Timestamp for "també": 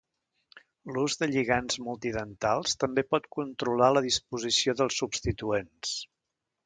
2.85-3.03